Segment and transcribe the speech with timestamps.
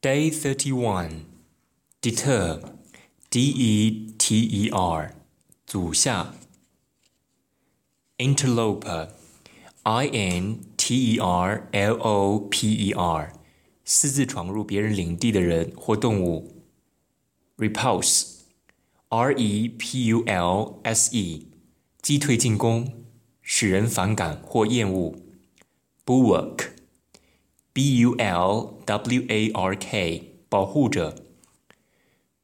[0.00, 1.26] Day 31.
[2.00, 2.62] Deter.
[3.28, 5.14] D E T E R.
[5.66, 6.34] 阻下。
[8.16, 9.10] Interloper.
[9.82, 13.32] I N T E R L O P E R.
[13.84, 16.64] 私自闯入别人领地的人或动物。
[17.58, 18.40] Repulse.
[19.08, 21.48] R E P U L S E.
[22.00, 23.04] 击退进攻，
[23.42, 25.16] 使人反感或厌恶。
[26.06, 26.68] Bulwark.
[27.72, 31.24] B U L W A R K，保护者。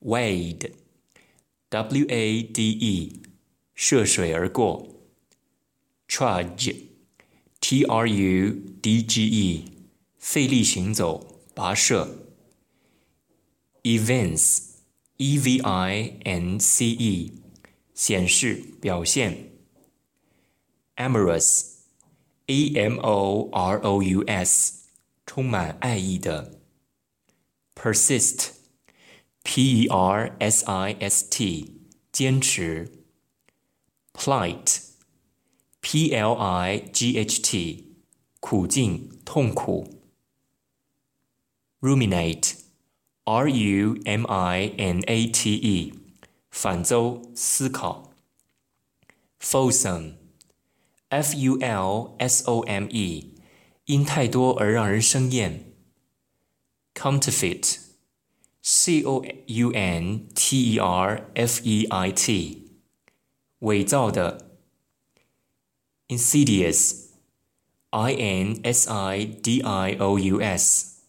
[0.00, 3.20] Wade，W A D E，
[3.74, 4.88] 涉水而过。
[6.08, 9.64] Trudge，T R U D G E，
[10.18, 12.08] 费力行走，跋涉。
[13.82, 17.32] Events，E V I N C E
[17.94, 19.50] 显示、表现。
[20.96, 24.79] Amorous，A M O R O U S。
[25.29, 26.61] 充满爱意的，
[27.75, 33.03] persist，p e r s i s t，坚持，
[34.13, 37.97] plight，p l i g h t，
[38.39, 40.01] 苦境、痛苦，
[41.81, 45.93] ruminate，r u m i n a t e，
[46.49, 48.13] 反周、思考，
[49.39, 53.35] fulsome，f u l s o m e。
[53.90, 55.72] 因太多而让人生厌。
[56.94, 62.70] Counterfeit，c o u n t e r f e i t，
[63.58, 64.58] 伪造的。
[66.06, 71.00] Insidious，i n s i d i o u s，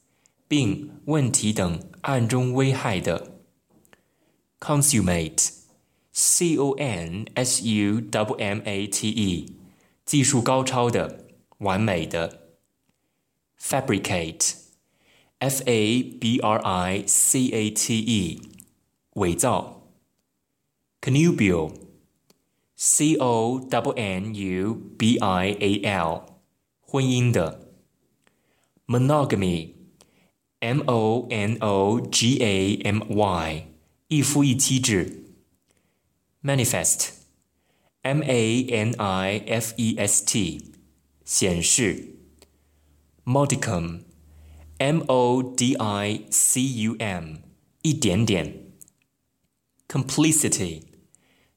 [0.48, 3.40] 病、问题等暗中危害的。
[4.60, 9.56] Consummate，c o n s u w m a t e，
[10.04, 11.28] 技术高超的、
[11.60, 12.41] 完美的。
[13.61, 14.57] fabricate,
[15.41, 18.43] f a b r i c a t e，
[19.15, 19.77] 伪造。
[21.01, 21.73] connubile,
[22.75, 26.25] c o w n u b i a l，
[26.81, 27.73] 婚姻的。
[28.87, 29.75] monogamy,
[30.59, 33.69] m o n o g a m y，
[34.09, 35.25] 一夫一妻制。
[36.43, 37.11] manifest,
[38.03, 40.73] m a n i f e s t，
[41.25, 42.17] 显示。
[43.25, 44.05] modicum,
[44.79, 47.37] m o d i c u m，
[47.83, 48.67] 一点点。
[49.89, 50.83] complicity,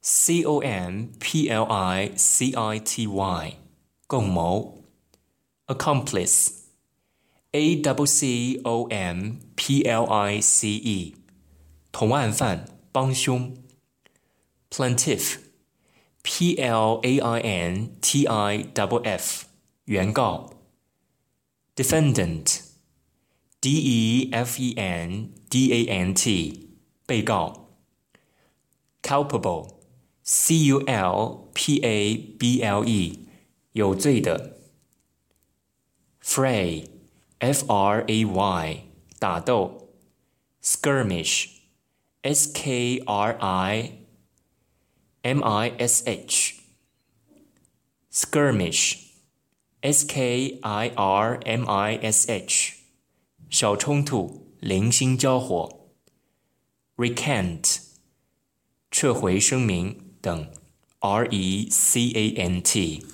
[0.02, 3.58] c o m p l i c i t y，
[4.08, 4.80] 共谋。
[5.68, 6.52] accomplice,
[7.52, 11.16] a w c o m p l i c e，
[11.92, 13.56] 同案犯、帮凶。
[14.72, 15.38] plaintiff,
[16.24, 19.46] p l a i n t i w f，
[19.86, 20.53] 原告。
[21.76, 22.64] defendant,
[23.62, 26.70] d e f e n d a n t，
[27.06, 27.70] 被告。
[29.02, 29.80] culpable,
[30.24, 33.28] c u l p a b l e，
[33.72, 34.58] 有罪的。
[36.22, 36.88] fray,
[37.40, 38.84] f r a y，
[39.18, 39.90] 打斗。
[40.62, 41.62] skirmish,
[42.22, 44.06] s k r i
[45.24, 46.60] m i s h,
[48.12, 49.03] skirmish。
[49.85, 52.73] S K I R M I S H，
[53.51, 55.91] 小冲突、零星交火。
[56.97, 57.81] Recant，
[58.91, 60.51] 撤回声明等。
[61.01, 63.05] R E C A N T。